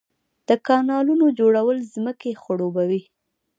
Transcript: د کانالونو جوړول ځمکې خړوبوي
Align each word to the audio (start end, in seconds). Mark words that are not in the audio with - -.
د 0.47 0.49
کانالونو 0.67 1.25
جوړول 1.39 1.77
ځمکې 1.93 2.31
خړوبوي 2.41 3.01